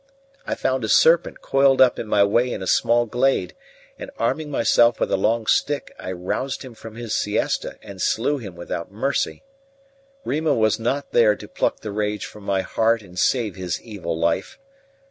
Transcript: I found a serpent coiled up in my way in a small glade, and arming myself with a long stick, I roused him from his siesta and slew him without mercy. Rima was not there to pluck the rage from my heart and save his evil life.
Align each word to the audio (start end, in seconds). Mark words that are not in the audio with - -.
I 0.47 0.55
found 0.55 0.83
a 0.83 0.89
serpent 0.89 1.41
coiled 1.41 1.79
up 1.79 1.99
in 1.99 2.07
my 2.07 2.23
way 2.23 2.51
in 2.51 2.63
a 2.63 2.65
small 2.65 3.05
glade, 3.05 3.53
and 3.99 4.09
arming 4.17 4.49
myself 4.49 4.99
with 4.99 5.11
a 5.11 5.15
long 5.15 5.45
stick, 5.45 5.93
I 5.99 6.11
roused 6.11 6.65
him 6.65 6.73
from 6.73 6.95
his 6.95 7.13
siesta 7.13 7.77
and 7.83 8.01
slew 8.01 8.39
him 8.39 8.55
without 8.55 8.91
mercy. 8.91 9.43
Rima 10.25 10.55
was 10.55 10.79
not 10.79 11.11
there 11.11 11.35
to 11.35 11.47
pluck 11.47 11.81
the 11.81 11.91
rage 11.91 12.25
from 12.25 12.43
my 12.45 12.61
heart 12.61 13.03
and 13.03 13.19
save 13.19 13.55
his 13.55 13.79
evil 13.79 14.17
life. 14.17 14.57